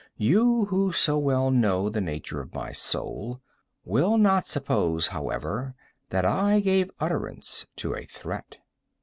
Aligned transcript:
You, 0.17 0.65
who 0.65 0.91
so 0.91 1.19
well 1.19 1.51
know 1.51 1.87
the 1.87 2.01
nature 2.01 2.41
of 2.41 2.55
my 2.55 2.71
soul, 2.71 3.39
will 3.85 4.17
not 4.17 4.47
suppose, 4.47 5.05
however, 5.09 5.75
that 6.09 6.25
I 6.25 6.59
gave 6.59 6.89
utterance 6.99 7.67
to 7.75 7.93
a 7.93 8.05
threat. 8.05 8.57